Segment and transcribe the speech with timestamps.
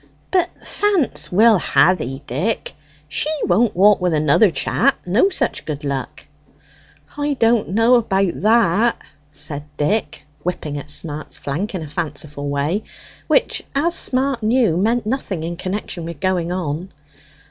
[0.31, 2.73] But Fance will ha' thee, Dick
[3.07, 6.25] she won't walk with another chap no such good luck."
[7.19, 8.97] "I don't know about that,"
[9.31, 12.81] said Dick, whipping at Smart's flank in a fanciful way,
[13.27, 16.89] which, as Smart knew, meant nothing in connection with going on.